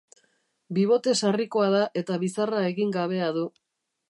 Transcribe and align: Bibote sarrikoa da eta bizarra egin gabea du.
Bibote 0.77 1.13
sarrikoa 1.19 1.67
da 1.75 1.83
eta 2.03 2.19
bizarra 2.27 2.65
egin 2.71 2.97
gabea 2.97 3.31
du. 3.39 3.49